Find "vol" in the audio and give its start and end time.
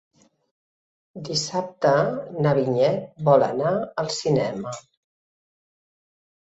3.31-3.47